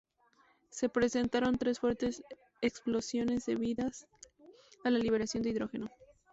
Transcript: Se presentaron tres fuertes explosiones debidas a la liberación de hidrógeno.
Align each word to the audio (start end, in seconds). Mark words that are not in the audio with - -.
Se 0.71 0.89
presentaron 0.89 1.59
tres 1.59 1.77
fuertes 1.79 2.23
explosiones 2.61 3.45
debidas 3.45 4.07
a 4.83 4.89
la 4.89 4.97
liberación 4.97 5.43
de 5.43 5.49
hidrógeno. 5.51 5.91